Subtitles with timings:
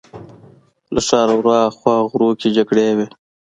[0.93, 3.05] له ښاره ورهاخوا غرو کې جګړې وې.